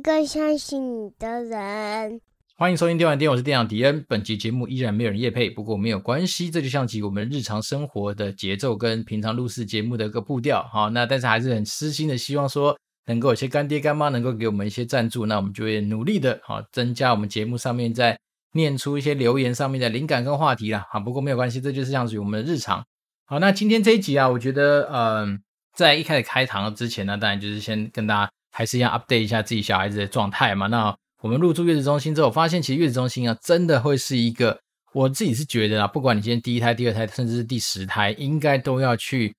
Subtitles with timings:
[0.00, 2.20] 也需要一个相信你的人。
[2.56, 4.04] 欢迎收听电玩店，我是店长迪恩。
[4.08, 10.62] 本集节目依然没有人夜配，不过没有关系，这就像极我们日常生活的节奏跟平常录制节目的一个步调。
[10.72, 12.76] 好，那但是还是很私心的，希望说
[13.06, 18.18] 能够有些干爹干妈能够给我们一些赞助，那我们就会努力的，好增加我们节目上面在
[18.52, 20.86] 念出一些留言上面的灵感跟话题啦。
[20.90, 22.84] 好，不过没有关系，这就是像属于我们的日常。
[23.26, 25.40] 好，那今天这一集啊，我觉得，嗯、
[25.74, 30.66] 在一开始开堂之前呢，当然就是先跟大家还是要 update 一下自己小孩子的状态嘛。
[30.66, 34.58] 那我们入住月子中心之后，发现其实月子中心啊，真的会是一个
[34.92, 39.34] 我自己是觉得啊，不管你今天第一胎、第二胎，甚至是第十胎，应该都要去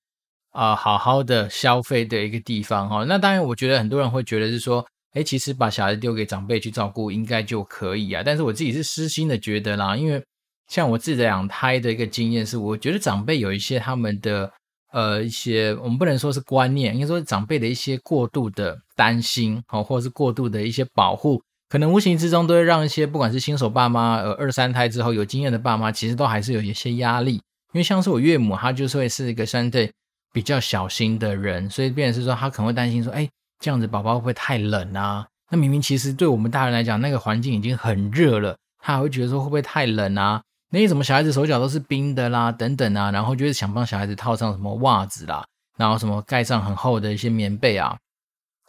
[0.52, 3.04] 啊、好好的消费的一个地方哈。
[3.04, 8.22] 那当然，我觉得很多人会觉得是说，哎，其实把小孩子丢给长辈去照顾，应该就可以啊。
[8.24, 10.22] 但是我自己是私心的觉得啦，因为
[10.68, 14.52] 像我自己的养胎的一个经验是，我觉得长辈有一些他们的
[14.92, 21.42] 呃一些，我们不能说是观念，应该说长辈的一些过度的担心哦，或者是过度的一些保护。
[21.68, 27.36] 可能无形之中都会让一些不管是新手爸妈，呃，二三胎之后有经验的爸妈，其实都还是有一些压力。
[27.72, 29.90] 因为像是我岳母，她就是会是一个相对
[30.34, 33.26] 比较小心的人，所以变成是说，她可能会担心说，哎，
[33.58, 35.26] 这样子宝宝会不会太冷啊？
[35.50, 40.42] 那明明其实对我们大人来讲，那个环境已经很热了，她还会觉得说会不会太冷啊？
[40.72, 45.44] 那你怎么小孩子手脚都是冰的啦，等等啊，然后就是想帮小孩子套上什么袜子啦，
[45.76, 47.96] 然后什么盖上很厚的一些棉被啊，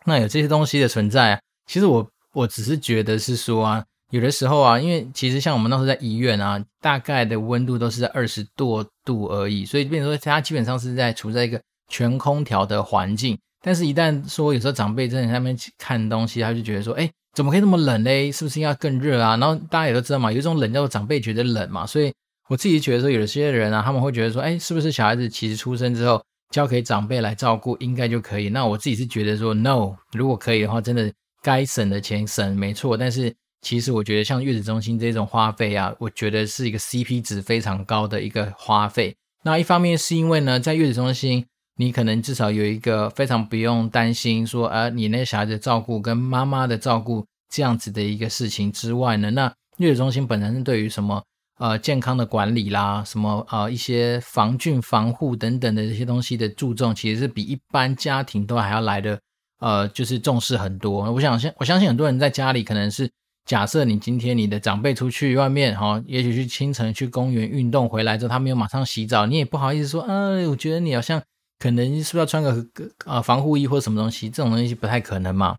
[0.05, 2.07] 那有这些东西的存在，其实我。
[2.35, 13.37] 我只是觉得是说啊，有的时候啊，因为其实像我们那时候在医院啊，大概的温度都是在二十多度而已，所以变成说它基本上是在处在一个全空调的环境。
[13.61, 18.31] 但是，一旦说有时候长辈在那边看东西，他就觉得说，哎，怎么可以那么冷嘞？
[18.31, 19.35] 是不是应该更热啊？
[19.37, 21.85] 然后大家也都知道嘛，有一种冷叫做长辈觉得冷嘛。
[21.85, 22.13] 所以
[22.49, 28.49] 我自己觉得说，有些人啊，他们会觉得说，哎，是不是小孩子其实出生之后交给长辈来照顾应该就可以？
[28.49, 31.11] 那我自己是觉得说，no，如果可以的话，真的。
[31.45, 39.13] 该省的钱省没错，但是其实我觉得像月子中心这种花费啊，我觉得是一个 CP 值非常高的一个花费。
[39.43, 41.45] 那一方面是因为呢，在月子中心，
[41.77, 51.23] 你可能至少有一个非常不用担心说，呃，你那小孩的照顾跟妈妈的照顾这样子的一个事情之外呢，那月子中心本身对于什么
[51.59, 59.19] 呃健康的管理啦，什么呃一些防菌防护等等的这些东西的注重，其实是比一般家庭都还要来的。
[59.59, 61.09] 呃，就是重视很多。
[61.09, 63.09] 我想，我相信很多人在家里，可能是
[63.45, 71.21] 假设你今天你的长辈出去外面哈，也许去清晨去公园运动回来之后，他没有马上洗澡，你也不好意思说，呃，我觉得你好像
[71.63, 72.65] 可能是不是要穿个
[73.05, 75.55] 啊、防护衣或什么东西，这种东西不太可能嘛。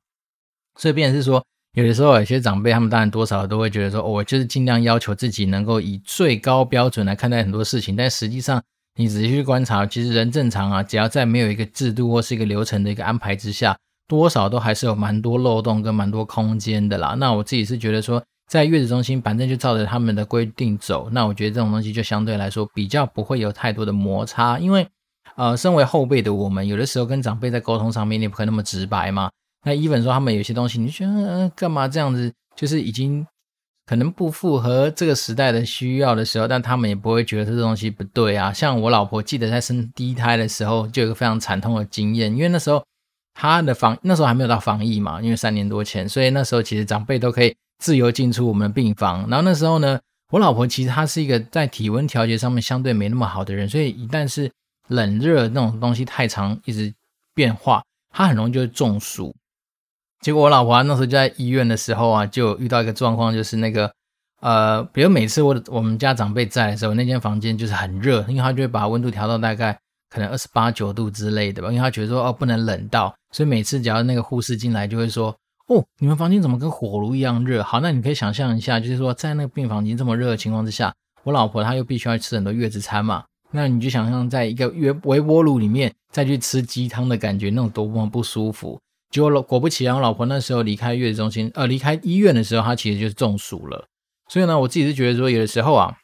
[0.78, 1.42] 所以，变成是说，
[1.72, 8.62] 有的时候有些长辈他们当然多少都会觉得说，我就是尽量要求自己能够以最高标准来看待很多事情，但实际上
[8.97, 13.75] 你仔细去观察，其实人正常啊，只要在没有一个制度或是一个流程的一个安排之下。
[14.06, 17.14] 多少都还是有蛮多漏洞跟蛮多空间的啦。
[17.19, 21.09] 那我自己是觉得说，在月子中心，反正就照着他们的规定走。
[21.10, 24.87] 那我觉得这种东西就相对来说比较不会有太多的摩擦，因为
[25.36, 29.30] 呃，身为后辈的我们，有的时候跟长辈在沟通上面，你不可以那么直白嘛。
[29.64, 33.26] 那 even 说他们有些东西，你觉得呃干嘛这样子，就是已经
[33.86, 38.52] 可能不符合这个时代的需要的时候，但他们也不会觉得这东西不对啊。
[38.52, 42.84] 像我老婆记得在生第一胎的时候，就有一个非常惨痛的经验，因为那时候。
[43.36, 49.28] 他的防那时候还没有到防疫嘛，因为三年多前，所以那时候其实长辈都可以自由进出我们的病房。
[49.28, 49.98] 然后那时候呢，
[50.30, 54.48] 我老婆其实她是一个在体温调节上面相对没那么好的人，所以一旦是
[54.88, 56.92] 冷热那种东西太长一直
[57.34, 59.34] 变化，它很容易就会中暑。
[60.20, 63.92] 结果我老婆那时候就在医院的时候啊，就遇到一个状况，就是那个
[64.40, 69.78] 呃，比如每次我我们家长辈在的时候，那间房间就是很热，因为他就会把温度调到大概。
[70.10, 77.64] 可能二十八九度之类的吧，因为他觉得说哦不能冷到，所以每次只要那个护士进来就会说哦，你们房间怎么跟火炉一样热？
[77.64, 80.94] 好，那你可以想象一下，就是说在那个病房已经这么热的情况之下，
[81.25, 88.78] 我老婆她又必须要吃很多月子餐嘛，那你就想象在一个微微波炉里面再去吃鸡汤的感觉，那种多么不舒服。
[89.10, 93.86] 结果果不其然，我老婆那时候离开月子中心，呃，离开医院的时候，她其实就是中暑了。
[94.28, 95.96] 所以呢，我自己是觉得说，有的时候啊。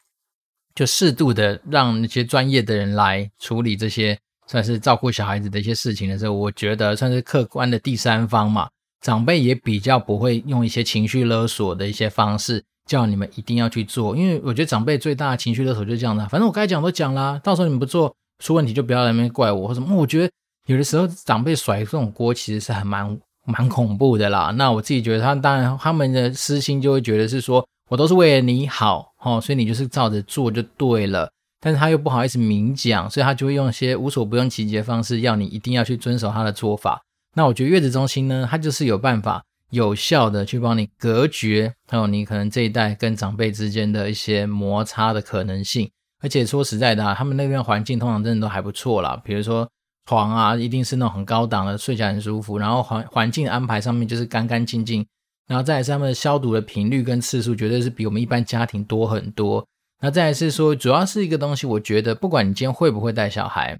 [0.73, 4.17] 就适度的让那些专业的人来处理这些
[4.47, 8.69] 算是照顾小孩子的一些事情的时候，我觉得算是客观的第三方嘛，
[9.01, 19.95] 长辈也比较不会用一些情绪勒索的一些方式叫你们一定要去做，因为我觉得长辈最大的情绪勒索就是这样的，反正我该讲都讲啦，到时候你们不做出问题就不要来那边怪我或什么。
[19.95, 20.31] 我觉得
[20.65, 24.53] 有的时候长辈甩这种锅其实是还蛮蛮恐怖的啦。
[24.57, 27.65] 那我自己觉得他当然他们的私心就会觉得是说。
[27.91, 31.29] 我都是为了你好，哦，所以你就是照着做就对了。
[31.59, 37.01] 但是他又不好意思明讲，所以他就会用一些无所不用其极的方式，要你一定要去遵守他的做法。
[37.35, 45.89] 那我觉得月子中心呢，他就是有办法有效的去帮你隔绝，还有你可能这一代跟长辈之间的一些摩擦的可能性。
[46.21, 49.67] 而且说实在的啊，他们那边环境通常真的都还不错啦，比如说
[50.05, 52.57] 床啊，一定是那种很高档的，睡起来很舒服。
[52.59, 55.03] 然后环环境安排上面就是干干净净，
[55.47, 59.65] 然后再来是他们的消毒的频率跟次数，绝对是比我们一般家庭多很多。
[60.01, 63.79] 那再来是说，主要是一个东西，我觉得不管你今天会不会带小孩，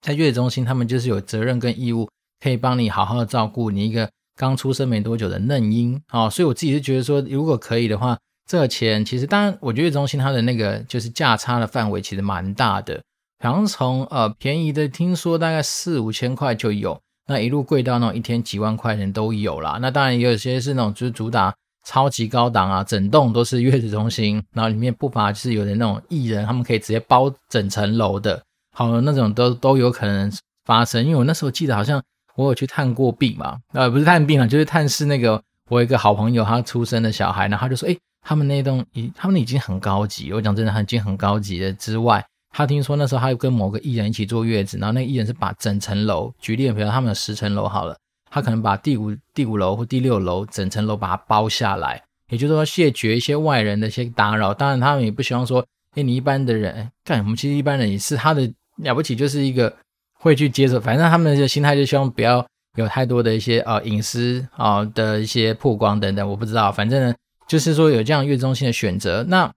[0.00, 2.08] 在月子中心，他们就是有责任跟义务，
[2.40, 6.30] 可以帮你好好的照顾你一个刚出生没多久的嫩婴啊。
[6.30, 8.16] 所以我自己是觉得说，如果可以的话。
[8.50, 12.98] 这个钱其实，当然，我觉得中心它的那个就是价差的范围其实蛮大的，
[13.44, 19.76] 好像从呃便宜的听说大概四五千块就有，那一路贵到那种一天几万块钱都有啦。
[19.82, 21.54] 那当然也有些是那种就是主打
[21.86, 28.42] 超级高档啊，整栋都是月子中心，然后里面不乏就是有的那种艺人，他们可以直接包整层楼的，
[28.74, 30.32] 好那种都都有可能
[30.64, 31.04] 发生。
[31.04, 32.02] 因为我那时候记得好像
[32.38, 40.32] 我有去探过病嘛，呃不是探病啊，就是探视那个我一个好朋友他出生的小孩，然后他就说，诶他们那栋已，他们已经很高级。
[40.32, 41.72] 我讲真的，已经很高级了。
[41.72, 47.96] 之外，他听说那时候他又跟某个艺人一起坐月子，然后那个艺人是把整层楼，举例，比如他们有十层楼好了，
[48.30, 54.54] 他可能把第五第五楼或第六楼整层楼把它包下来，也就是说谢绝一些外人的一些打扰。
[54.54, 55.64] 当然，他们也不希望说，
[55.96, 59.74] 哎，你一般的人，干我们其实一般人也是他的了不起，就是一个
[60.18, 60.80] 会去接受。
[60.80, 67.14] 反正他们的心态就希望不要有太多的一些呃隐私啊、的一些曝光等等，我不知道，反正呢。
[67.48, 69.50] 就是说有这样月子中心的选择，那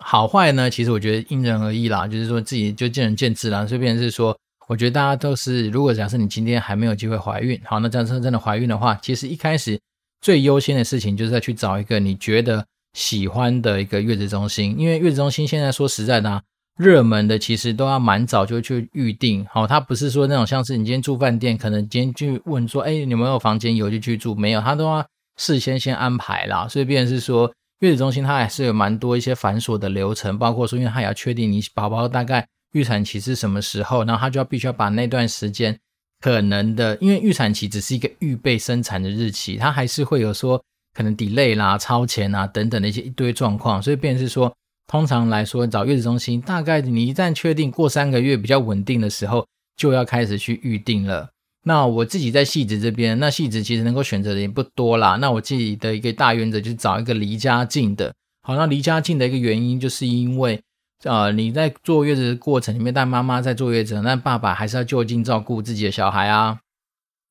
[0.00, 0.68] 好坏呢？
[0.68, 3.64] 其实我觉得因人而异啦，就是说自己就见仁见智啦。
[3.66, 4.36] 所以变成是说，
[4.68, 9.80] 我觉得大家都是，如果假设你今天还没有机会怀孕，好，那假设真的怀孕的话，其实一开始
[10.20, 16.42] 最优先的事情就是要去找一个你觉得喜欢的一个月子中心，因为月子中心现在说实在的啊，
[16.76, 25.06] 热门的其实都要蛮早就去预定，好，它不是说那种像是你今天住饭店，可能今天去问说，哎，你有没有房间有就去住，没有，他都要。
[25.36, 35.74] 事先先安排啦，所以变成是说月子中心它还是有蛮多一些繁琐的流程，包括说，因为它也要确定你宝宝大概预产期是什么时候，然后他就要必须要把那段时间
[36.20, 40.62] 可能的，因为预产期只是一个预备生产的日期，它还是会有说
[40.92, 44.54] 可能 delay 啦、超前啊等等的一些一堆状况，所以变成是说，
[44.90, 49.46] 通常来说找月子中心，大概你一旦确定过三个月比较稳定的时候，
[49.76, 51.30] 就要开始去预定了。
[51.62, 55.14] 那我自己在汐止这边，那汐止其实能够选择的也不多啦。
[55.20, 58.12] 那我自己的一个大原则就是找一个离家近的。
[58.42, 60.60] 好，那离家近的一个原因，就是因为，
[61.04, 66.58] 呃，你在坐月子的过程里面，但妈妈在坐月子，但爸爸还是要就近照顾自己的小孩啊。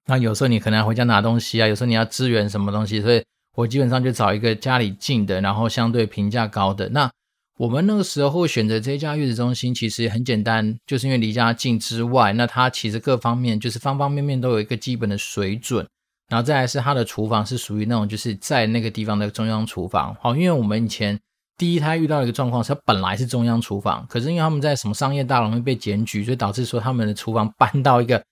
[0.07, 3.21] 那有时候你可能要回家拿东西啊，有时候你要支援什么东西，所以
[3.57, 7.11] 我基本上就找一个家里近的，然后相对评价高的那。
[7.59, 15.85] 我们那个时候选择这家月子中心，其实很简单，就是因为离家近之外，那它其实各方面就是方方面面都有一个基本的水准，
[16.29, 20.15] 然后再来是它的厨房是属于那种就是在那个地方的中央厨房。
[20.21, 21.19] 好，因为我们以前
[21.57, 28.23] 第一胎遇到一个状况是它本来是中央厨房，可是因为他们在什么商业大楼会被检举，所以导致说他们的厨房搬到一个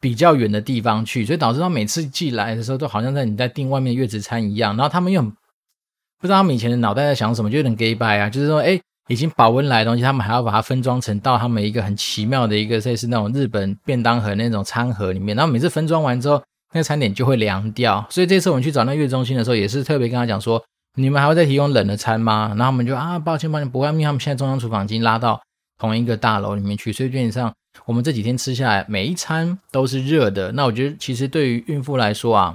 [0.00, 5.32] 比较远的地方去，所以导致他每次寄来的时候都好像在你在订外面月子餐一样，然后他们又很。
[6.22, 16.40] 不知道他们以前的脑袋在想什么，就有点 gay by 啊，就是说，哎，已经保温来的东西，他们还要把它分装成到他们一个很奇妙的一个类似那种日本便当盒那种餐盒里面，然后每次分装完之后，
[16.72, 18.06] 那个餐点就会凉掉。
[18.08, 20.62] 所以这次我们去找那月中心的时候，也是特别跟他讲说，
[20.94, 22.54] 你们还会再提供冷的餐吗？
[22.56, 25.42] 然后我们就啊，抱歉抱歉，不会，因为他们现在中央厨房已经拉到
[25.80, 27.52] 同一个大楼里面去，所以基本上
[27.84, 30.52] 我们这几天吃下来，每一餐都是热的。
[30.52, 32.54] 那我觉得其实对于孕妇来说啊，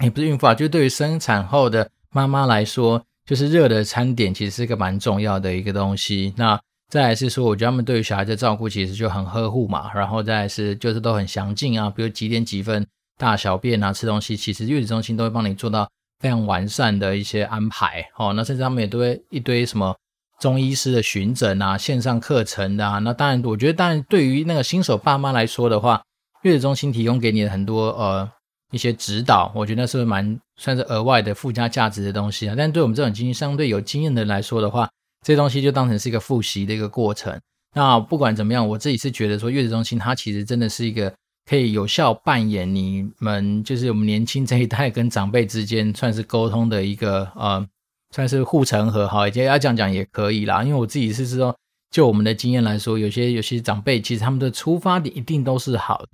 [0.00, 1.90] 也不是孕妇啊，就是对于生产后的。
[2.14, 6.32] 妈妈来说，就是热的餐点其实是一个蛮重要的一个东西。
[6.36, 9.92] 那再来是说，我觉得他们对于小孩的照顾其实就很呵护嘛。
[9.94, 12.86] 然后再来是就是都很详尽啊，比如几点几分
[13.18, 15.86] 大小便啊、吃东西，其实月子中心都会帮你做到
[16.20, 18.08] 非常完善的一些安排。
[18.16, 19.94] 哦，那甚至他们也都会一堆什么
[20.40, 22.98] 中医师的巡诊啊、线上课程的啊。
[23.00, 26.02] 那当然，我觉得当然对于那个新手爸妈来说的话，
[26.42, 28.30] 月子中心提供给你的很多呃。
[28.70, 32.54] 一些指导，我觉得那是蛮算是额外的附加价值的东西啊。
[32.56, 34.88] 但对我们这种经验相对有经验的人来说的话，
[35.24, 37.38] 这些东西就当成是一个复习的一个过程。
[37.74, 41.12] 那不管怎么样，我自己是觉得说，月子中心它其实真的是一个
[41.48, 47.66] 可以有效扮演你们就是我们年轻这一代跟长辈之间算是沟通的一个呃，
[48.14, 49.28] 算是护城河哈。
[49.28, 51.54] 也要这样讲也可以啦，因为我自己是说，
[51.90, 56.08] 就我们的经验来说，有些有些长辈其实他们的出发点一定都是好的。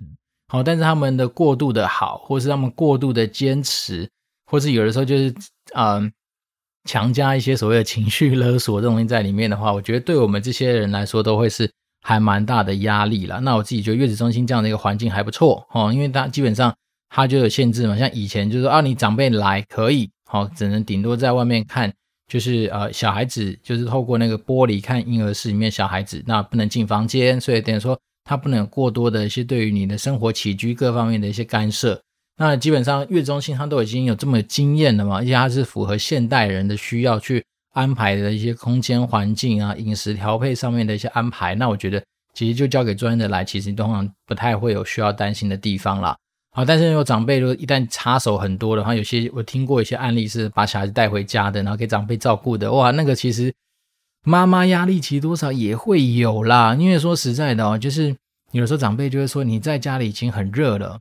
[0.55, 4.09] 哦，但是他们的过度的好，或是他们过度的坚持，
[4.49, 5.33] 或是有的时候就是
[5.73, 6.11] 嗯，
[6.85, 11.69] 强加一些所谓的情绪勒索这种东西在里面的话，我觉得对我们这些人来说都会是
[12.01, 13.39] 还蛮大的压力了。
[13.41, 16.73] 那我自己觉得月子中心这样的一个环境还不错哦，因为它基本上
[17.09, 21.91] 它就有限制嘛，像以前就是说啊，你长辈来可以，好，只能顶多在外面看，
[22.31, 32.01] 就是呃小孩子就是透过那个玻璃看婴儿室里面小孩子，那不能进房间，所以等于说他不能有过多的一些对于你的生活起居各方面的一些干涉。
[32.37, 37.41] 那基本上月中心它都已经有这么经验了嘛，而且它是符合现代人的需要去。
[37.75, 42.01] 安排的一些空间环境啊，饮食调配上面的一些安排，那我觉得
[42.33, 46.15] 其实就交给专业的来，其实通常不太会有需要担心的地方啦。
[46.55, 53.53] 好，但是有长辈如果一旦插手很多的话，有些我听过一些案例是把小孩子带回家的，然后给长辈照顾的，哇，那个其实
[54.25, 56.75] 妈妈压力其实多少也会有啦。
[56.75, 58.13] 因为说实在的哦，就是
[58.51, 60.99] 有的时候长辈就会说你在家里已经很热了，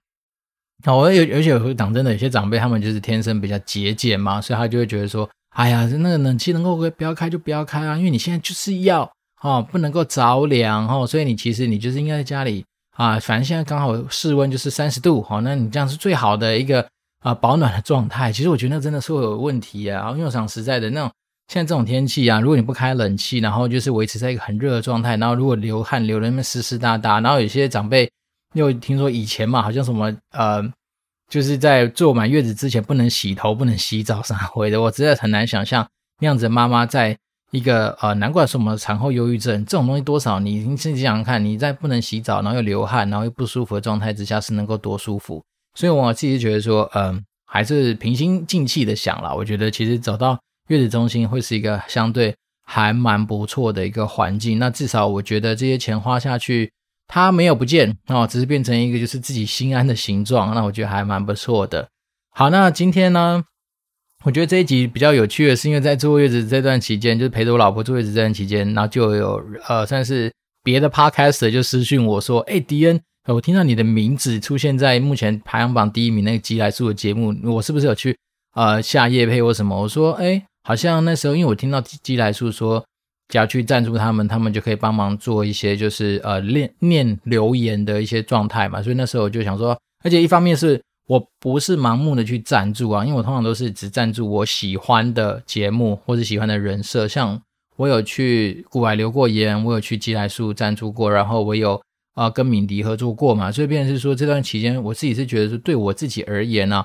[0.85, 5.29] 好，我有而且有时候讲真的，有些长辈他们就是天生比较节俭嘛，所以他就会觉得说。
[5.55, 9.09] 哎呀，那个冷气能够不要开就不要开啊，因为你现在就是要
[9.41, 12.65] 哦，不能够着凉哦，所以你其实你就是应该在家里
[12.97, 16.85] 啊，反正现在刚好室温就是三十度，哦，那你这样是最好的一个
[17.21, 18.33] 啊保暖的状态。
[18.33, 21.09] 其实我觉得那真的是会有问题啊，因为我想实在的那种
[21.49, 28.11] 现在这种天气啊，如果你不开冷气，然后就是维持在一个很热的状态，然后如果流汗流的那么湿湿哒哒，然后有些长辈
[28.55, 30.73] 又听说以前嘛，好像什么呃。
[31.31, 35.85] 就是在做满月子之前不能洗头、不能洗澡啥回的，我真的很难想象
[36.21, 37.17] 那样子的妈妈在
[37.51, 45.43] 一个呃，难怪说什么产后忧郁症这种东西多少，你你自己想想看，你在不能洗澡，然后又流汗，然后又不舒服的状态之下，是能够多舒服？
[45.75, 49.35] 所以我自己觉得说，嗯、还是平心静气的想了。
[49.35, 54.59] 我觉得其实走到月子中心会是一个相对还蛮不错的一个环境。
[54.59, 56.71] 那至少我觉得这些钱花下去。
[57.07, 61.87] 它没有不见哦，只是变成一个就是自己心安的形状，那我觉得还蛮不错的。
[62.31, 63.45] 好，那今天呢，
[64.23, 78.17] 我觉得这一集比较有趣的是，因为在坐月子这段期间，就是陪着我老婆坐月子这段期间，然后就有呃，算是别的 podcast 就私讯我说，哎，迪恩，我听到你的名字出现在目前排行榜第一名那个吉来素的节目，我是不是有去
[78.55, 79.83] 呃下夜配或什么？
[79.83, 82.85] 我说，哎，好像那时候因为我听到基来树说。
[83.29, 88.83] 只要去赞助他们，他们就可以帮忙做一些，就是呃念念留言的一些状态嘛。
[88.83, 90.79] 所以那时候我就想说，而且一方面是
[91.09, 97.09] 我不是盲目的去赞助啊，因为我通常都是只赞助我喜欢的节目或者喜欢的人设。
[97.09, 97.41] 像
[97.77, 101.81] 我有去古海留过言，我有去基来树赞助过，然后我有
[102.15, 103.51] 啊、跟敏迪合作过嘛。
[103.51, 106.85] 所以变成是说这段期间，我自己是觉得说对我自己而言呢、啊。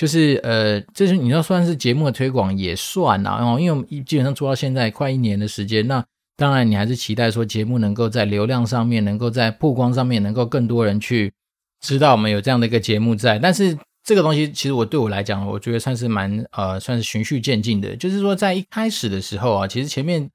[0.00, 6.02] 就是呃，就是你要算是节目的推广也算啊，哦，因为我们基本上做到现在快一年的时间，那
[6.38, 11.30] 当然你还是期待说节目能够在流量上面，能够在曝光上面，能够更多人去
[11.82, 13.38] 知道我们有这样的一个节目在。
[13.38, 17.94] 但是这个东西其实我对我来讲，我觉得算是蛮呃，算是循序渐进的。
[17.94, 20.30] 就是说在一开始的时候啊，其实前面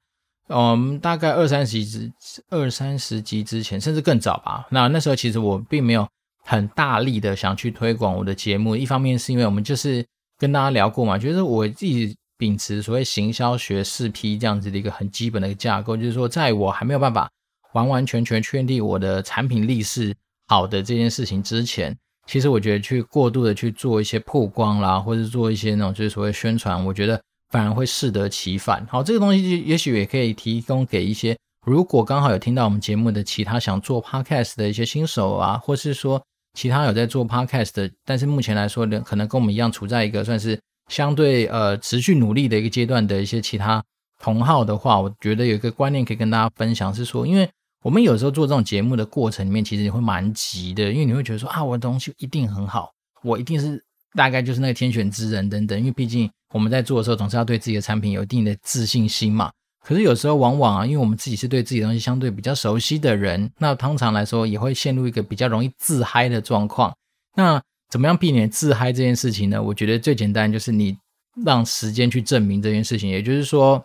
[0.48, 4.68] 嗯大概二三十集之二三十集之前，甚至更早吧。
[4.70, 6.06] 那那时候其实我并没有。
[6.48, 10.06] 很大力的想去推广我的节目，一方面是因为我们就是
[10.38, 17.28] 跟大家聊过嘛，就是我自己秉持所谓行销学四 P 这样子的一个很基本的一个架构，就是说在我还没有办法
[17.72, 20.14] 完完全全确定我的产品力是
[20.46, 21.96] 好的这件事情之前，
[22.28, 28.86] 其实我觉得去过度的去做一些曝光啦，或者做一些那种就是所谓宣传，我觉得反而会适得其反。
[28.88, 31.36] 好，这个东西也许也可以提供给一些
[31.66, 36.22] 如果刚好有听到我们节目的其他想做 Podcast 的一些新手啊，或是说。
[36.56, 40.58] 其他有在做 podcast 的，但是目前来说呢，可能跟我们一样处在一个算是
[40.88, 43.84] 相对呃持续努力的一个阶段的一些其他
[44.18, 47.46] 同好的话，我觉得有一个观念可以跟大家分享，是说，因为
[47.84, 52.90] 我们有时候做这种节目的过程里面，其实你会蛮急的，因为你会觉得说啊，我的东西一定很好，
[53.22, 53.78] 我一定是
[54.14, 59.52] 大概就是那个天选之人等等，因为毕竟我们在做的时候总是要对自己的产品有一定的自信心嘛。
[59.86, 66.92] 可是有时候往往啊，因为我们自己是对自己东西相对比较熟悉的人，那通常来说也会陷入一个比较容易自嗨的状况。
[67.36, 69.62] 那怎么样避免自嗨这件事情呢？
[69.62, 70.96] 我觉得最简单就是你
[71.44, 73.80] 让时间去证明这件事情，也就是说，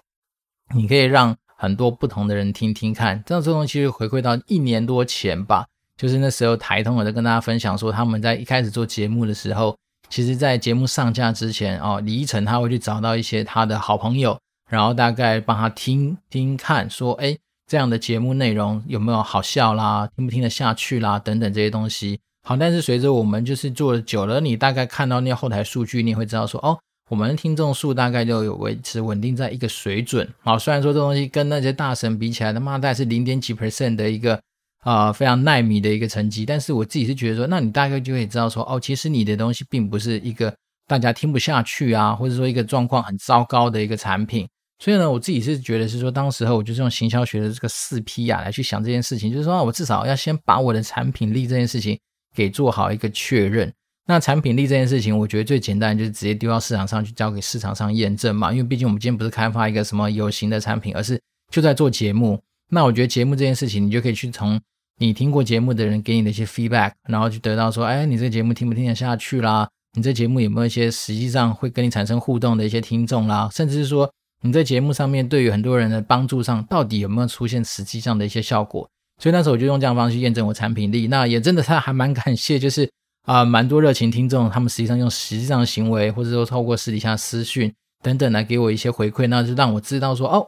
[0.74, 3.24] 你可以让很多不同的人听听看。
[3.24, 5.68] 这样这东西回馈到一年多前吧，
[5.98, 9.78] 就是那时候台通我在跟大家分享说，他们在一开始做节目的时候，
[10.10, 14.36] 其实在节目上架之前哦，李依晨他会去找到一些他的好朋友。
[14.72, 17.38] 然后大概帮他听听看，说，哎，
[17.68, 22.18] 这样的节目内容有没有好笑啦，听不听得下去啦，等等这些东西。
[22.48, 30.28] 好，但是随着我们就是做的久了，你大概看到那后台数据，你会知道说，哦，我们的听众数大概就有维持稳定在一个水准。
[30.40, 34.42] 好，虽然说这东西跟那些大神比起来，他妈大概是零点几 percent 的一个
[34.84, 40.52] 啊、非常耐米的一个成绩，但是我自己是觉得说，那你大概就可以知道说，哦，其实你的东西并不是一个
[40.88, 44.48] 大家听不下去啊，或者说一个状况很糟糕的一个产品。
[44.84, 52.00] 所以呢，我自己是觉得是说，当时候我就是用行销学的这个四 P 啊来去想这件事情，就是说啊，我至少要先把我的产品力这件事情
[52.36, 53.72] 给做好一个确认。
[54.08, 58.52] 那产品力这件事情，我觉得最简单就是直接丢到市场上去，交给市场上验证嘛。
[58.52, 61.22] 因为毕竟我们今天不是开发一个什么有形的产品，而是
[61.52, 62.42] 就在做节目。
[62.72, 64.60] 那我觉得节目这件事情，你就可以去从
[64.98, 69.70] 你听过节目的人给你的一些 feedback，然后去得到说，哎，你这个节目听不听得下去啦？
[69.94, 73.48] 你这节目有没有一些实际上会跟你产生互动的一些听众啦？
[73.54, 74.12] 甚至是说。
[74.44, 78.90] 你在节目上面对于很多人的帮助上，到底有没有出现实际上的一些效果？
[79.20, 81.06] 所以那时候我就用这样方式去验证我产品力。
[81.08, 82.90] 那也真的，他还蛮感谢，就是
[83.28, 87.72] 啊，蛮多热情听众，他们实际上用实际上的行为，或者说透过私底下私讯
[88.02, 90.48] 等等来给我一些回馈，那就让我知道说，哦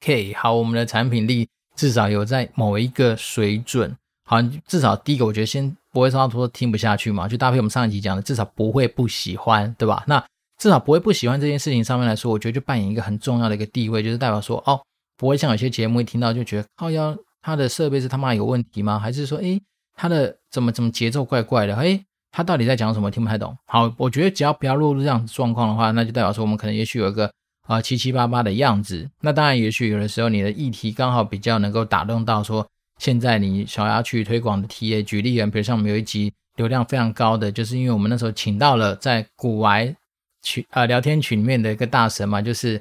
[0.00, 3.96] ，OK，好，我们的产品力至少有在某一个水准。
[4.24, 10.04] 好，至少第一个，我觉得先不会说说听不下去嘛，就搭配我们上一集讲的，至少不会不喜欢，对吧？
[10.06, 10.24] 那。
[10.60, 14.78] 至少不会不喜欢这件事情上面来说，我觉得就扮演一个很重要的一个地位，就是代表说，哦，
[15.16, 18.98] 不会像有些节目一听到就觉得，靠腰，他的设备是他妈有问题吗？
[18.98, 19.58] 还是说，诶，
[19.96, 21.74] 他的怎么怎么节奏怪怪的？
[21.76, 23.10] 诶，他到底在讲什么？
[23.10, 23.56] 听不太懂。
[23.64, 27.32] 好，我觉得只要不要落入这样状况的话，那就代表说我们可能也许有一个
[27.66, 29.08] 啊、七七八八的样子。
[29.22, 32.66] 那当然，也许有的时候你的议题刚好比较能够打动到说，
[32.98, 35.02] 现在你想要去推广的 TA。
[35.02, 39.96] 举例，比如像我们有一集流量非常高的，就是因为我们那时候请到了在古玩。
[40.42, 42.80] 群呃聊天群里面的一个大神嘛，就是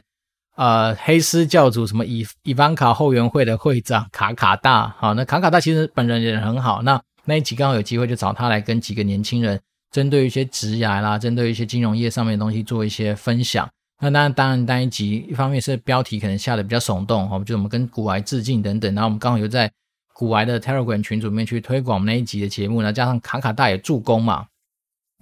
[0.56, 9.60] 呃黑丝教主什么伊伊凡卡后援会的会长卡卡大，好，那卡卡大其实本人也很好，那那一集刚好有机会就找他来跟几个年轻人
[9.92, 13.70] 针对一些职涯啦，针对一些金融业上面的东西做一些分享。
[14.02, 19.70] 那当然当然单一集一方面是标题可能下的比较耸动，哈，就我们跟古癌致敬等等，然后我们刚好又在
[20.14, 24.46] 古癌的 Telegram 群组里面去推广我们那一集的节目，然后加上卡卡大也助攻嘛，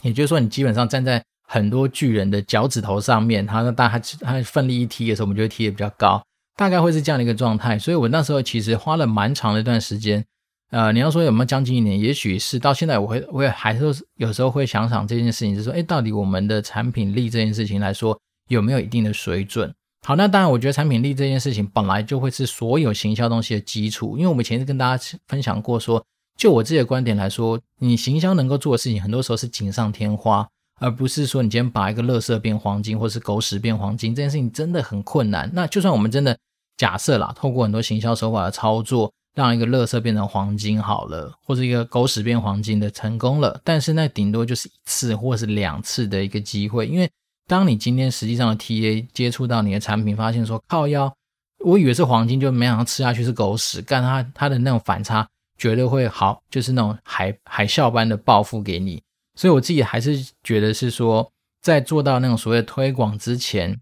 [0.03, 1.23] 也就是说你基本上站在。
[1.47, 6.21] 很多巨人的脚趾头上面，他说大他他奋力一踢的时候，我们就会踢得比较高，
[6.57, 7.79] 大概会是这样的一个状态。
[7.79, 10.23] 所以我那时候其实花了蛮长的一段时间，
[10.71, 19.73] 呃，你要说有没有将近一年，也许是到现在，我会我也还是有时候会想想这件事情，就是说，诶，到底我们的产品力这件事情来说有没有一定的水准？
[20.05, 26.03] 好，那当然，我觉得产品力这件事情本来就会是所有行销东西的基础，因为我们前次跟大家分享过说，
[26.37, 30.47] 就我自己的观点来说，你行销能够做的事情，很多时候是锦上添花。
[30.79, 35.49] 而不是说你今天把一个垃圾变黄金，或是狗屎变黄金，这件事情真的很困难。
[35.53, 36.37] 那就算我们真的
[36.77, 46.85] 假设啦，透过很多行销手法的操作，让一个垃圾变成黄金好了，或者一个狗屎变黄金的成功了，但是那顶多就是一次或是两次的一个机会。
[46.87, 47.09] 因为
[47.47, 51.11] 当你今天实际上的 TA 接触到你的产品，发现说靠腰，
[51.65, 59.01] 我以为是黄金，就没想到吃下去是狗屎，干它它的那种反差绝对会好，就是那种海海啸般的报复给你。
[59.37, 63.79] 所以我自己还是觉得是说，在做到那种所谓推广之前，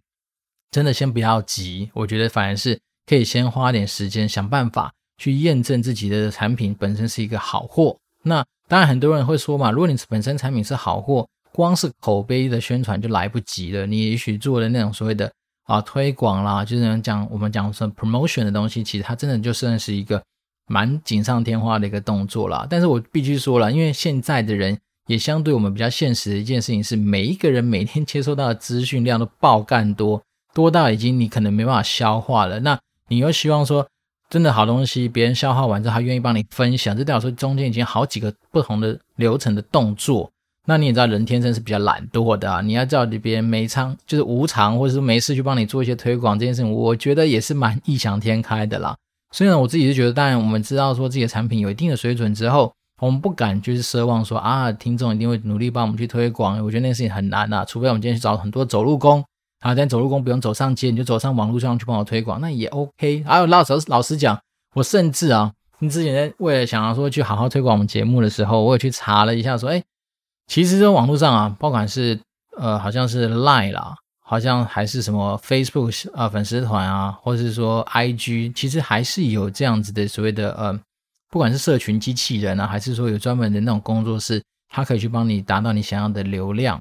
[0.69, 1.89] 真的先不要急。
[1.93, 7.97] 我觉得反而是可以先花点时间，想办法去验证自己的产品本身是一个好货。
[8.23, 13.85] 那当然很多人会说嘛，如果你本身产品是好货，光是口碑的宣传就来不及了。
[13.85, 15.31] 你也许做的那种所谓的
[15.63, 20.21] 啊推广啦，就是讲我们讲说 promotion 的东西，其实它真的就算是一个
[20.67, 22.67] 蛮锦上添花的一个动作啦。
[22.69, 24.77] 但是我必须说了，因为现在的人。
[25.07, 30.21] 也相对我们比较现实的一件事情是，每一个人每天接收到的资讯量都爆干多，
[30.53, 32.59] 多到已经你可能没办法消化了。
[32.61, 33.87] 那你又希望说，
[34.31, 40.31] 真的好东西，别人消化完之后，他愿意帮你分享，这代表说中间已经好几个不同的流程的动作。
[40.65, 48.95] 那你也知道，人天生是比较懒惰的啊，你要叫别人没仓，就是无偿，或者是没事去帮你做一些推广这件事情，我觉得也是蛮异想天开的啦。
[49.31, 52.73] 虽然，我自己是觉得，当然我们知道说自己的产品有一定的水准之后。
[53.01, 56.63] 我们不敢就是奢望说啊，听众一定会努力帮我们去推广。
[56.63, 59.21] 我觉得那个事情很难啊，除非我们今天去找很多走路工
[59.59, 63.21] 啊，但走路工不用走上街，你就走上网络上去帮我推广，那也 OK。
[63.23, 64.39] 还有老实老实讲，
[64.75, 69.83] 我甚至啊，你之前在为了想要说去好好推广我们节目的时候，我也去查了一下，说，哎，
[70.47, 72.17] 其实这网络上啊，不管是
[72.57, 80.79] 呃，好像是 Line 啦，好像还是什么 Facebook 啊粉丝团啊，或者是说 IG，其实还是有这样子的所谓的呃。
[81.29, 86.79] 不管是社群机器人啊，还是说有专门的那种工作室，它可以去帮你达到你想要的流量。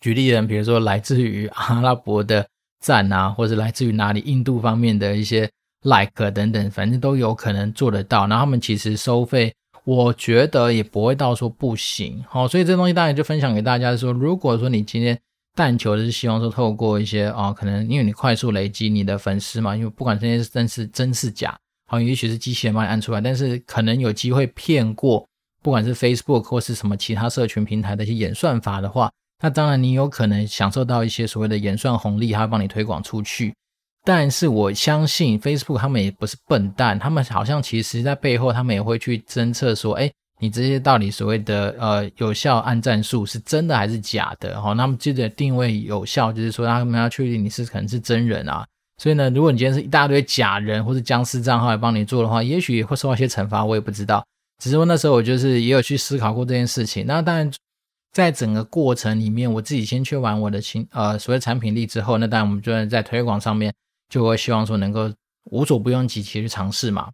[0.00, 2.46] 举例人，比如说来自于阿拉伯的
[2.80, 5.50] 赞啊，或者来自于哪里印度方面的一些
[5.82, 8.26] like 等等，反正都有可能做得到。
[8.26, 9.52] 然后他们其实收费，
[9.84, 12.24] 我觉得也不会到说不行。
[12.28, 15.18] 好，所以这东西当然就分享给大家说，如果说你今天
[15.54, 21.58] 但求的是希望说透过一些啊，可能因为你快速累积你的粉丝嘛，因为不管这些真是真是假。
[21.90, 25.26] 好，也许是机器人帮你按出来，但是可能有机会骗过，
[25.60, 29.10] 不管是 Facebook 或是什么其他社群平台的一些演算法的话，
[29.42, 33.52] 那当然你有可能享受到一些所谓的演算红利，它会帮你推广出去。
[34.04, 44.62] 但是我相信 Facebook 他们也不是笨蛋，他们好像其实在背后他们也会去侦测说，哎，你这些到底所谓的呃有效按战术是真的还是假的？
[44.62, 48.64] 哈、哦，那么记得定位有效，就是说他们要确定你是可能是真人啊。
[49.00, 54.22] 所以呢，如果你今天是一大堆假人或者僵尸账号来帮你做的话，也许会受到一些惩罚，我也不知道。
[54.62, 57.06] 只是说那时候我就是也有去思考过这件事情。
[57.06, 57.50] 那当然。
[58.12, 63.72] 在整个过程里面，我自己先去玩我的新呃所谓产品力之后，那当然我们就是在推广上面
[64.08, 65.08] 就会希望说能够
[65.44, 67.08] 无所不用其极去尝试嘛。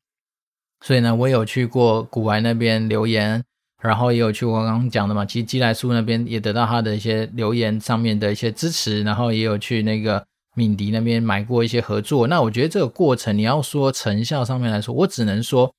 [0.81, 3.45] 所以呢，我有去过古玩那边留言，
[3.83, 10.25] 然后也有去过刚刚讲的嘛，其实寄来书那边也得到他的一些留言上面的一些支持，然后也有去那个
[10.57, 12.27] 敏迪那边买过一些合作。
[12.27, 15.73] 那我觉得这个过程你要说成效上面来说，我只能说。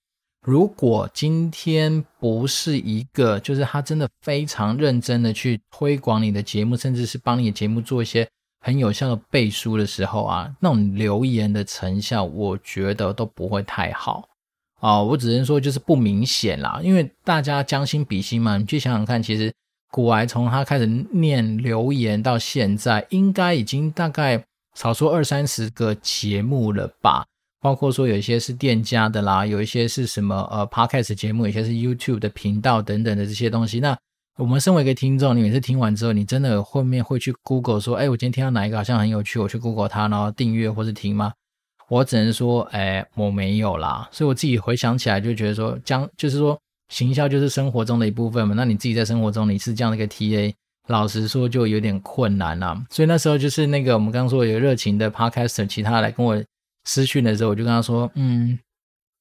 [0.46, 8.26] 如果今天不是一个，就是他真的非常认真的去推广你的节目，甚至是帮你的节目做一些
[8.62, 14.30] 很有效的背书的时候啊，那种留言的成效，我觉得都不会太好
[14.80, 15.02] 啊。
[15.02, 19.54] 我只能说就是不明显啦，因为大家将心比心嘛，你去想想看，其实
[19.92, 24.42] 古癌从他开始念留言到现在，应该已经大概
[24.78, 27.26] 少说二三十个节目了吧。
[27.60, 33.80] 包括说有一些是店家的啦，有一些是什么呃 Podcast 节目，有些是 YouTube 的频道等等的这些东西。
[33.80, 33.98] 那
[34.38, 41.34] 我们身为一个听众，你每次听完之后，你真的后面会去 Google 说，哎，我今天听到哪一个好像很有趣，我去 Google 它，然后订阅或是听吗？
[41.90, 44.08] 我只能说，哎，我没有啦。
[44.12, 46.56] 所以我自己回想起来就觉得说，将就是说
[46.90, 48.54] 行销就是生活中的一部分嘛。
[48.56, 50.54] 那你自己在生活中你是这样的一个 TA，
[50.88, 52.82] 老实说就有点困难啦。
[52.90, 56.44] 所以那时候就是那个我们刚刚说有热情的 Podcaster，其他来跟我。
[56.90, 58.58] 私讯的时候，我就跟他说：“嗯，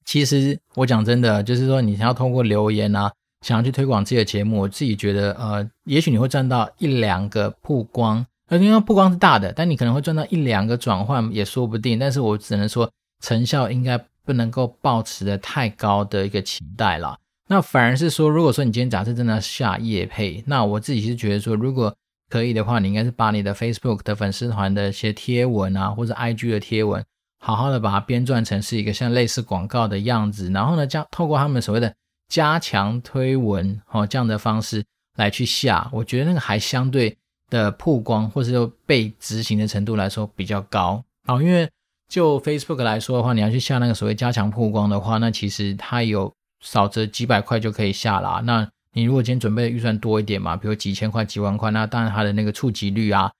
[0.05, 3.13] 其实我讲真的，就是说你想要通过留言啊，
[3.45, 11.99] 想要去推广自己的节目，我自己觉得，呃，也许你会赚到一两个曝光，呃，因为曝光是大的，但你可能会赚到一两个转换也说不定。
[11.99, 12.89] 但是我只能说，
[13.21, 17.19] 成效应该不能够抱持的太高的一个期待了。
[17.49, 21.95] 那反而是说，如果说你今天杂志真的下夜配，那我自己是觉得说，如果
[22.29, 27.05] 可以的话，你应该是把你的 Facebook 的粉丝团的一些贴文啊，或者 IG 的贴文。”
[27.39, 31.95] 好好的把它编撰成是一个像类似广告的样子，然后呢，将透过他们所谓的
[32.29, 34.83] 加强推文哦这样的方式
[35.17, 37.17] 来去下，我觉得那个还相对
[37.51, 41.05] 的曝光或者说被执行的程度来说比较高。
[41.27, 41.69] 好，因为
[42.09, 48.41] 就 Facebook 来说的话，你要去下那个所谓加强曝光的话，那其实它有少则几百块就可以下啦。
[48.45, 53.31] 那你如果今天准备的预算多一点嘛，比如几千块、几万块，那当然它的那个触及率啊。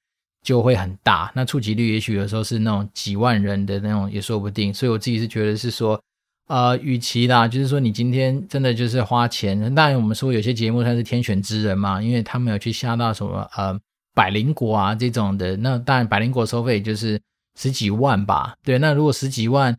[0.43, 6.01] 就会很大，那触及率也许有时候是那种几万人的那种也说不定，所以我自己是觉得是说，
[6.47, 13.77] 呃，与其啦，就是说你今天真的就是花钱，当然我们说有些节目它是天选之人嘛，因为他们有去下到什么呃
[14.15, 17.21] 百灵果啊这种的，那当然百灵果收费就是
[17.59, 19.77] 十几万吧，对，那如果十几万。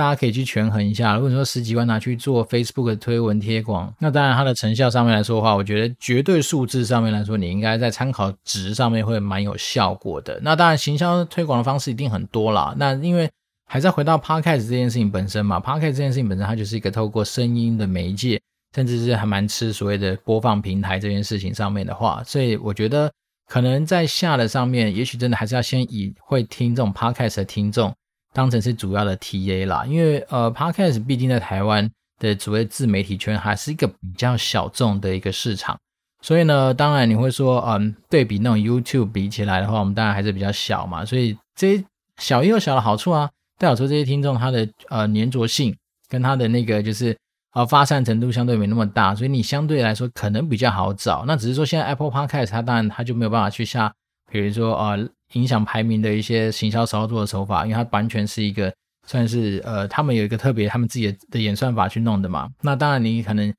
[0.00, 10.40] 大家可以去权衡一下，如果说十几万拿去做 Facebook 推文贴广，那当然它的成效上面来说的话，我觉得绝对数字上面来说，你应该在参考值上面会蛮有效果的。
[10.42, 12.74] 那当然行销推广的方式一定很多啦。
[12.78, 13.30] 那因为
[13.66, 18.40] 还是回到 Podcast 这件事情本身嘛，Podcast 这件事情本身它就是一个透过声音的媒介，
[18.74, 23.12] 甚至是还蛮吃所谓的播放平台这件事情上面的话，所以我觉得
[23.46, 27.94] 可能在下的上面，也许真的还是要先以会听这种 Podcast 的听众。
[28.32, 35.76] 当成是主要的 TA 啦，因为呃，Podcast 毕竟在台湾的所谓自媒体圈还是一个比较小众的一个市场，
[36.22, 41.84] 所以呢，当然你会说，嗯，对比那种 YouTube 比起来的话，我们当然还是比较小嘛，所以这些
[42.18, 45.76] 小也有小的好处啊，代表说这些听众他的呃粘着性
[46.08, 47.16] 跟他的那个就是
[47.54, 51.24] 呃发散程度相对没那么大，所以你相对来说可能比较好找。
[51.26, 53.92] 那只是说现在 Apple Podcast 它当然它就没有办法去下，
[54.30, 55.08] 比如说呃。
[55.32, 58.72] 影响排名的一些行销操作的手法，因为它完全是一个
[59.06, 62.48] 算是呃，他们有一个特别他们自己的的演算法去弄的嘛。
[62.62, 63.52] 那当然，你可能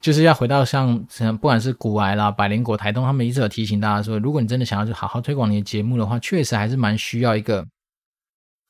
[0.00, 7.66] 就是要回到像不管是股癌啦、百灵果、台东，他们一直有提醒大家说，如果你真的想要去好好推广你的节目的话，确实还是蛮需要一个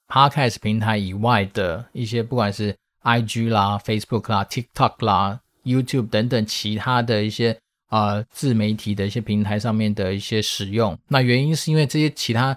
[0.07, 7.59] Podcast 平台以外的一些，不管是 IG 啦、Facebook 啦、TikTok 啦、YouTube 等等其他的一些。
[7.91, 12.55] 呃，自媒体的一些平台上面的一些使用，那原因是因为这些其他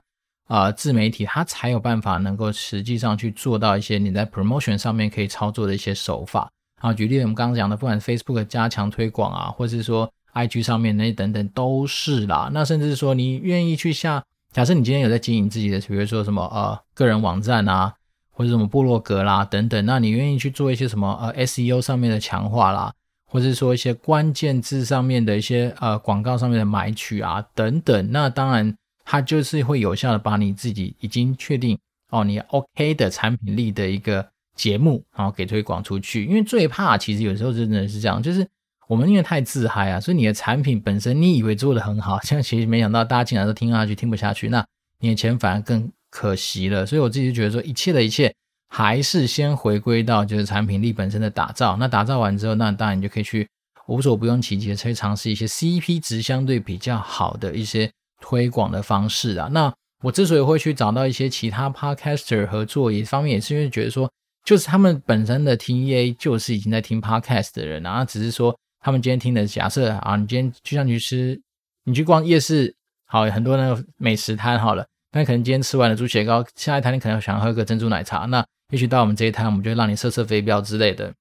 [0.47, 6.51] 呃自媒体，它才有办法能够实际上去做到一些你在 promotion 上面可以操作的一些手法。
[6.81, 12.49] 啊，举例我们刚刚讲的，不管 Facebook 加强推广啊，或是说 IG 上面那些等等都是啦。
[12.51, 17.93] 那甚至说你愿意去下，假设你今天有在经营自己的，比如说什么呃个人网站啊，
[18.31, 22.91] 或者什么部落格啦等等，那你愿意去做一些什么呃 SEO 上面的强化啦。
[23.31, 36.25] 或者说一些关键字上面的一些呃广告上面的买取啊等等，那当然它就是会有效的把你自己已经确定哦，你 OK 的产品力的一个节目，然后给推广出去。
[36.25, 38.45] 因为最怕其实有时候真的是这样，就是
[38.89, 44.65] 我们因为太自嗨啊，所以你的产品本身你以为做的很好，现在其实没想到大家竟然都听下去听不下去，那
[44.99, 46.85] 你的钱反而更可惜了。
[46.85, 48.33] 所以我自己就觉得说，一切的一切
[48.73, 51.75] 还是先回归到就是产品力本身的打造。
[51.75, 53.45] 那打造完之后，那当然你就可以去
[53.87, 59.49] 无所不用其极的去尝试一些 CP 值相对比较好的一些推广的方式啊。
[59.51, 64.09] 那我之所以会去找到一些其他 podcaster 合作，一方面也是因为觉得说，
[64.45, 71.39] 就是他们本身的 TA 就是已经在听 podcast 的人，然后只是说他们今天听的假设啊，你今天就像去吃，
[71.83, 72.73] 你去逛夜市，
[73.05, 81.13] 好，很多那个美食摊好了，那可能今天吃完了猪血糕，下一摊你可能想喝个珍珠奶茶，那也许到我们这一摊，我们就让你瑟瑟飞镖之类的。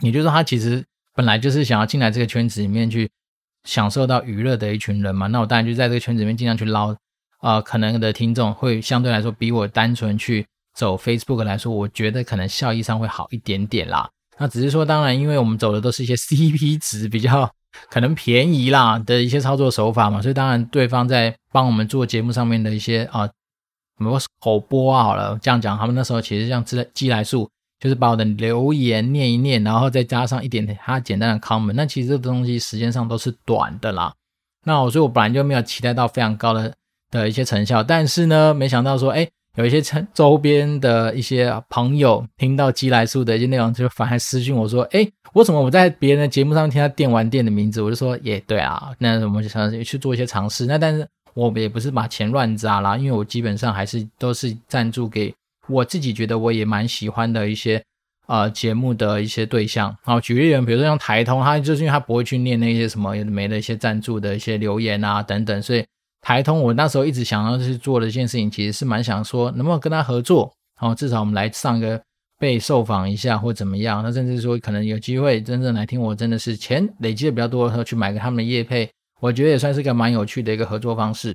[0.00, 0.82] 也就是说，他其实
[1.14, 3.10] 本来就是想要进来这个圈子里面去
[3.64, 6.96] 享受到娱乐的一群人嘛，那我当然就在这个圈子里面尽量去捞。
[7.38, 10.44] 啊、可能的听众会相对来说比我单纯去
[10.74, 14.08] 走 Facebook 来说，我觉得可能效益上会好一点点啦。
[14.38, 17.48] 那只是说，当然，因为我们走的都是一些 CP 值比较
[17.88, 23.28] 可能便宜啦的一些操作手法嘛，所以当然对方在帮我们做节目上面的一些啊，
[23.98, 27.48] 什么口播啊，好了，这样讲，他们那时候其实像寄寄来数，
[27.80, 34.12] 就是把我的留言念一念，然后再加上一点他简单的 comment，那其实这个东西时间上都是短的啦。
[34.64, 36.72] 那我所以，我本来就没有期待到非常高的。
[37.08, 47.80] 的一些成效，但是呢，没想到说，哎，有一些周周边的一些朋友听到鸡来素的一些内容，就反而私信我说，哎，为什么我在别人的节目上听到电玩店的名字？
[47.80, 50.66] 我就说，也对啊，那我们就想去做一些尝试。
[50.66, 55.32] 那但是我也不是把钱乱砸啦，因为我基本上还是都是赞助给
[55.68, 57.80] 我自己觉得我也蛮喜欢的一些
[58.26, 59.96] 呃节目的一些对象。
[60.02, 65.84] 好，举例人，比如说像台通，他就是因为他不会去念那些什么没的一些赞助的一些留言啊等等，所以。
[66.22, 72.02] 台通，我那时候一直想要去做的一件事情，其实是蛮想说，能不能跟他合作，然后至少我们来上个
[72.36, 74.02] 被受访一下，或怎么样。
[74.02, 81.34] 那甚至说，可能有机会真正来听我，真的是钱累积的比较多的时候，去买个他们的业配，我觉得也算是个蛮有趣的一个合作方式。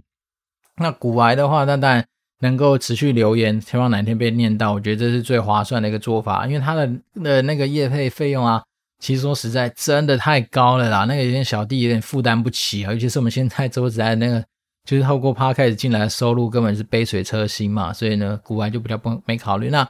[0.78, 2.06] 那古癌的话，那当然
[2.40, 6.90] 能够持续留言，希望哪天被念到，我觉得这是最划算的一个做法，因为他的
[7.24, 8.64] 的那个业配费用啊，
[9.00, 14.44] 其实说实在真的太高了啦，那个有点小弟有点负担不起啊，尤其是我们现在周子在那个。
[14.84, 19.70] 就是透过 Podcast 进来的收入根本是杯水车薪嘛，所以呢，古玩就比较不没考虑。
[19.70, 19.88] 那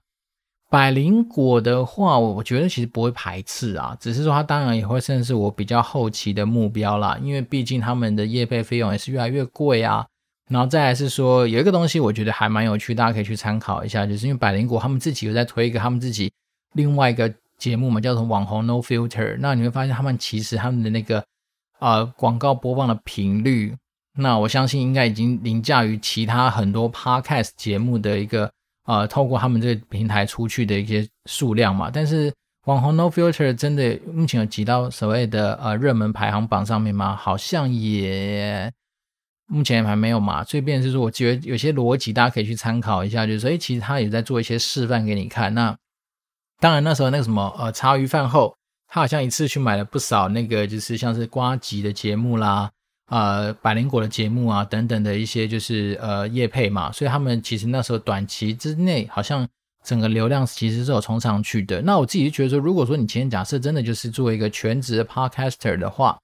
[0.71, 10.07] 百灵果的话，我觉得其实不会排斥啊，只是说它当然也会算是我比较后期的目标啦，因为毕竟他们的业配费用也是越来越贵啊。
[10.49, 16.31] 然后再来是说有一个东西，我觉得还蛮有趣，大家可以去参考一下，就是因为百灵果他们自己有在推一个他们自己
[16.73, 19.35] 另外一个节目嘛，叫做网红 No Filter。
[19.39, 21.21] 那你会发现他们其实他们的那个
[21.79, 23.75] 呃广告播放的频率。
[24.17, 28.49] 那我相信应该已经凌驾于其他很多 podcast 节目的一个
[28.91, 31.89] 呃，透过他们这个平台出去的一些数量嘛。
[31.89, 32.29] 但是
[32.65, 37.15] 网红 No Filter 真的目前有挤到所谓的呃热门排行榜上面吗？
[37.15, 38.69] 好像也
[39.47, 40.43] 目前还没有嘛。
[40.43, 45.53] 所以变成是说，我觉得有些逻辑大家可以去参考一下，就是说，诶，其实他也在做一些示范给你看。
[45.53, 45.73] 那
[46.59, 48.53] 当然那时候那个什么呃茶余饭后，
[48.89, 52.69] 他好像一次去买了不少那个就是像是瓜集的节目啦。
[53.11, 59.45] 呃，百灵果的节目啊，等等的一些就是呃业配嘛，所以他们其实那时候短期之内好像
[59.83, 61.81] 整个流量其实是有冲上去的。
[61.81, 66.17] 那我自己就觉得说，如果说你今天假设真的就是做一个全职的 podcaster 的话，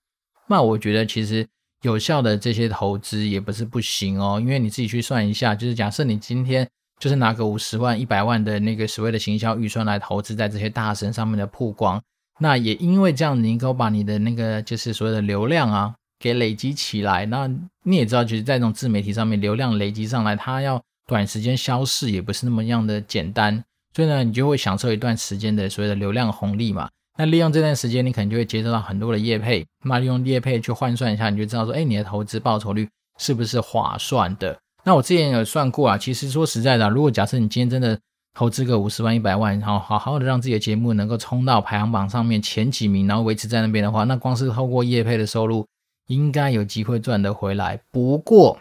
[0.47, 1.45] 那我觉得其实
[1.81, 6.65] 有效的这些投资也不是不行哦，因为你自己去算一下，就是假设你今天
[7.01, 12.01] 就是拿个五十万、一百万的那个所谓的行销预算来投资在这些大神上面的曝光，
[12.39, 15.93] 那也因为这样，能够把你的那个就是所谓的流量啊。
[16.19, 17.49] 给累积起来，那
[17.83, 26.89] 你也知道，就是在这种自媒体上面，流量累积上来，它要短时间消逝也不是那么样的简单，所以呢，你就会享受一段时间的所谓的流量红利嘛。
[27.19, 34.57] 那利用这段时间，你可能就会接收到很多的业配，那利用业配去换算一下，你就知道说，哎，你的投资报酬率是不是划算的？
[34.83, 37.99] 那我之前有算过啊，其实说实在的，如果假设你今天真的
[38.33, 45.65] 投资个五十万、一百万，然后好好的让自己的节目能够冲到排行榜上面前几名，然后维持在那边的话，那光是透过业配的收入。
[46.07, 48.59] 应该有机会赚得回来，不过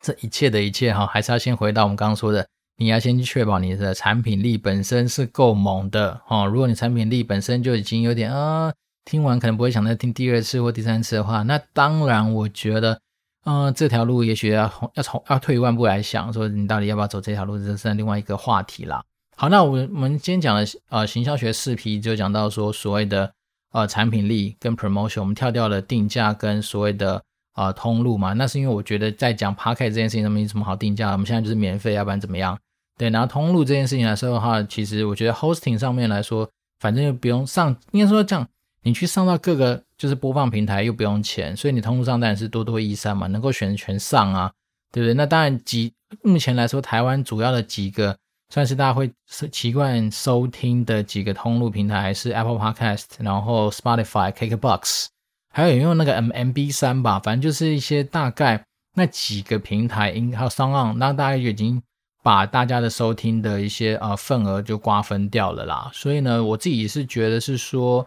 [0.00, 2.46] 这一切的一切哈，还是要先回到我们刚刚说的，
[2.76, 6.44] 你要先去确保你的产品力本身是够猛的哈。
[6.44, 8.72] 如果你产品力本身就已经有点啊，
[9.04, 13.00] 听完可能不会想再听第二次或第三次的话，那当然我觉得，
[13.44, 19.04] 嗯，这条路也许要要从要退一万步来想，说你到底要不要走这条路，这是另外一个话题啦。
[19.36, 23.32] 好，那我们我们今天讲的呃行销学四 P 就讲到说所谓的。
[23.74, 27.20] 呃，产品力跟 promotion，我们跳掉了定价跟所谓的
[27.56, 32.56] 呃通路嘛，那是因为我觉得在讲 podcast 这件事情上面有什么好定价，我们现在就是免费，要不然怎么样？
[32.96, 38.46] 对，然后通路这件事情来说的话，其实我觉得 hosting 上面来说，反正又不用上，应该说这样，
[38.84, 44.52] 你去上到各个就是播放平台又不用钱，所以你通路上当然是多多益善嘛，能够选全上啊，
[44.92, 45.14] 对不对？
[45.14, 48.16] 那当然几目前来说，台湾主要的几个
[48.50, 49.10] 算是大家会
[49.52, 55.06] 习惯收听的几个通路平台，是 Apple Podcast，然后 Spotify、KKBox，
[55.50, 61.82] 还有用那个 M M B 三吧，反正就是一些大概那几个平台，应还有 SoundOn，那大家就已经。
[62.24, 68.06] 把大家的收听的一些呃份额就瓜分掉了啦，所以呢，我自己是觉得是说，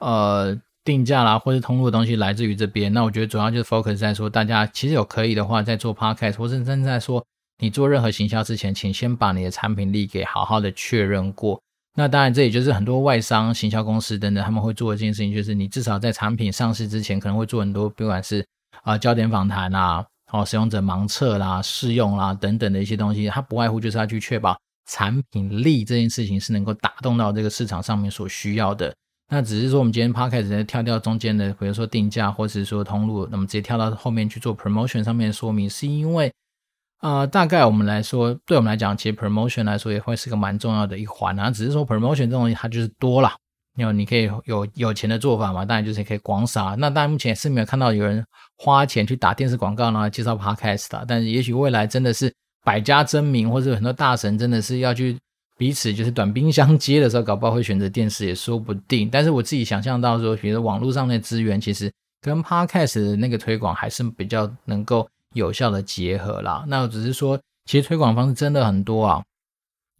[0.00, 7.22] 呃，定价啦或者通路的东西来自于这边，那我觉得主要就是 focus 在说，大家其实有可以的话，在做 podcast 或者正在说
[7.58, 11.60] 你做任何行销之前，请先把你的产品力给好好的确认过。
[11.96, 18.46] 那当然，这也就是很多外商行销公司等等他们会做的一件事情，就是你至少在产品上市之前，可能会做很多，不管是
[18.82, 20.04] 啊、焦点访谈啊。
[20.30, 28.94] 哦，使用者盲测啦、试用啦等等的一些东西，它不外乎就是要去确保产品力这件事情是能够打动到这个市场上面所需要的。
[29.30, 36.30] 那只是说，我们今天 podcast 跳掉中间的，比如说定价或者是说通路，那么直接跳到后面去做 promotion 上面说明，是因为
[36.98, 41.50] 啊、呃，大概我们来说，对我们来讲，其实 promotion 来说也会是个蛮重要的一环啊。
[41.50, 43.32] 只是说 promotion 这种东西它就是多了。
[43.76, 45.64] 有你可以有有钱的做法嘛？
[45.64, 46.74] 当然就是可以广撒。
[46.76, 48.24] 那当然目前是没有看到有人
[48.56, 51.04] 花钱去打电视广告呢，介绍 Podcast 的。
[51.06, 52.34] 但是也许未来真的是
[52.64, 55.16] 百家争鸣，或者很多大神真的是要去
[55.56, 59.08] 彼此就是短兵相接的时候，搞不好会选择电视也说不定。
[59.08, 61.88] 但是我自己想象到说，比如说网络上的资源，其实
[62.20, 66.64] 跟 Podcast 的那个推广还是比较能够有效的结合啦。
[66.68, 69.22] 那我只是说，其实推广方式真的很多啊。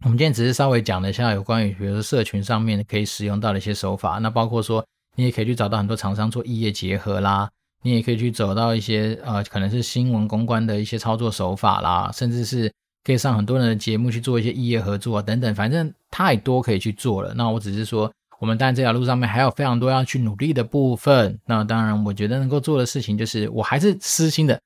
[0.03, 7.49] 我们今天只是稍微讲了一下有关于，比如说社群上面可以使用到的一些手法，那包括说你也可以去找到很多厂商做异业结合啦，
[7.83, 12.71] 你也可以去走到一些呃可能是新闻公关的一些操作手法啦，甚至是
[13.03, 17.33] 可以上很多人的节目去做一些异业合作等等，反正太多可以去做了。
[17.33, 21.37] 那我只是说，我们当然这条路上面还有非常多要去努力的部分。
[21.45, 24.57] 那当然，我觉得能够做的事情就是，我还是私心的。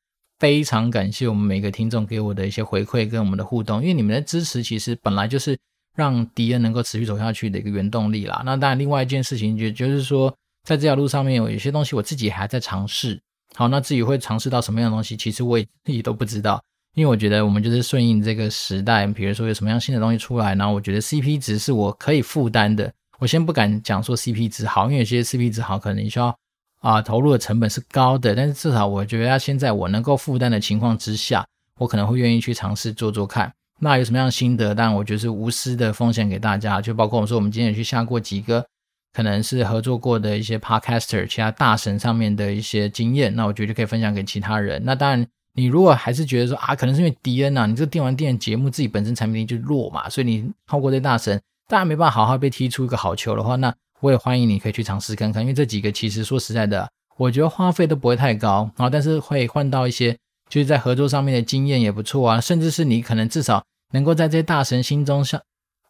[0.43, 5.57] 非常感谢我们每个听众给我的一些回馈跟我们的互动，因为你们的支持其实本来就是
[5.95, 8.41] 让迪恩能够持续走下去的一个原动力啦。
[8.43, 10.29] 那当然，另外一件事情就就是说，
[10.65, 13.17] 在这条路上面有些东西我自己还在尝试。
[13.55, 16.61] 好，那自己会尝试到什么样的东西，其实我也自己都不知道。
[16.93, 22.93] 因为我觉得我们就是顺应这个时代，比如说有什么样新的东西出来，然后我觉得 CP 值是我可以负担的。
[23.19, 26.37] 我先不敢讲说 CP 值好，因为有些 CP 值好可能你需要。
[26.83, 31.45] 啊，投入的成本是高的，但是至少我觉得现在我能够负担的情况之下，
[31.79, 33.49] 我可能会愿意去尝试做做看。
[33.79, 34.75] 那有什么样的心得？
[34.75, 38.65] 当然，我觉得是无私的奉献给大家，就包括我们说，我们今天也去下过几个
[39.13, 44.81] 可能是合作过的一些 podcaster，其他大神上面的一些经验，那我觉得就可以分享给其他人。
[44.83, 53.73] 那当然，你如果还是觉得说啊，可能是因为迪恩呐，你这个电玩店节目自己本身产品力就弱嘛，所以你透过这大神，当然没办法好好被踢出一个好球的话，那。
[54.03, 60.11] 我也欢迎你可以去尝试看看，因为这几个其实说实在的，我觉得花费都不会太高啊，但是会换到一些
[60.49, 63.63] 就是在合作上面的经验也不错啊，甚至是你可能至少
[63.93, 65.41] 能够在这些大神心中像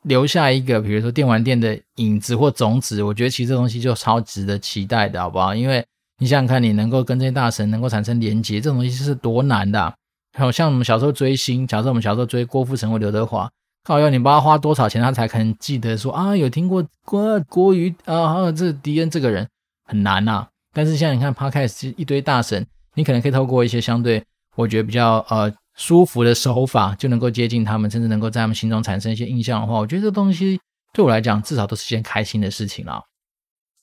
[0.03, 5.55] 留下一个，比如说电玩店的影子或种子，我觉得其实这东西就超值得期待的，好不好？
[5.55, 5.83] 因为
[6.19, 9.91] 你想想看，你能够跟这些大神能够产生连接，这种东西是多难的啊。
[10.37, 13.49] 还有像我们小时候追星，假设我们小时候追郭富城或刘德华。
[13.83, 19.45] 靠，要你不知道花多少钱，他才可能记得说啊，有听过郭郭瑜啊，这迪恩这个人
[19.85, 22.65] 很难呐、但是现在你看 Podcast 一堆大神，
[22.95, 24.23] 你可能可以透过一些相对
[24.55, 30.59] 我觉得比较呃舒服的手法，就能够接近他们，甚至能够在他们心中产生一些印象的话，我觉得这东西
[30.93, 33.03] 对我来讲至少都是件开心的事情了。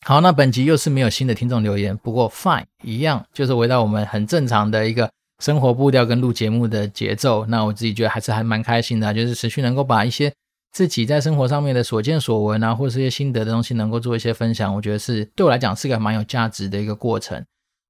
[0.07, 5.11] 好，那本集又是没有新的听众留言，不过 Fine 一样，就是回到我们很正常的一个。
[5.40, 10.33] 生活步调跟录节目的节奏，那我自己觉得还是还蛮开心的，就是持续能够把一些
[10.72, 17.43] 自己在生活上面的所见所闻啊，或者是一些心得的东西，能够做一些分享，我觉得是对我来讲是个蛮有价值的一个过程。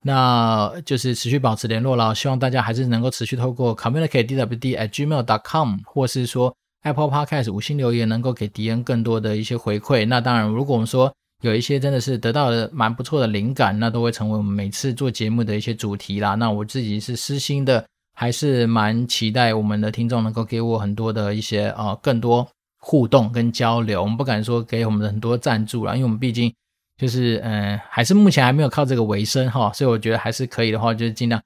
[0.03, 10.07] 那就是持续保持联络了，希望大家还是能够持续透过 communicatedwd@gmail.com，或是说 Apple Podcast 五星留言，能够给迪恩更多的一些回馈。
[10.07, 11.12] 那当然，如果我们说。
[11.43, 16.34] 有一些真的是得到了蛮不错的灵感，那都会成为我们每次做节目的一些主题啦。
[16.34, 17.84] 那我自己是私心的，
[18.14, 22.47] 还是蛮期待我们的听众能够给我很多的一些呃更多
[22.78, 24.03] 互动跟交流。
[24.03, 26.53] 我们不敢说给我们的很多赞助啦，因为我们毕竟
[26.99, 31.41] 就是嗯、还是目前还没有靠这个为生哈，所以我觉得还是可以的话，就是尽量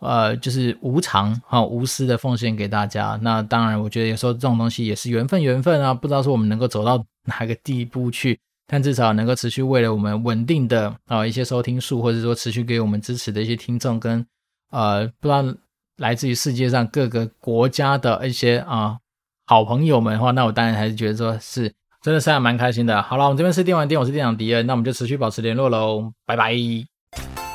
[0.00, 3.18] 呃就是无偿哈无私的奉献给大家。
[3.20, 8.38] 那当然，我觉得有时候这种东西也是缘分缘分啊，不知道说我们能够走到哪个地步去。
[8.72, 14.24] 但至少能够持续为了我们稳定的啊一些收听数，或者说持续给我们支持的一些听众跟
[14.70, 15.44] 呃不知道
[15.96, 18.96] 来自于世界上各个国家的一些啊
[19.46, 23.02] 好朋友们的话，那我当然还是觉得说是真的是还蛮开心的。
[23.02, 27.49] 好了，我们这边是电玩店，我是店长迪恩，那我们就持续保持联络喽，拜拜。